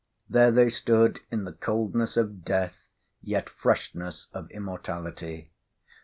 [0.27, 2.89] There they stood in the coldness of death,
[3.21, 5.51] yet freshness of immortality.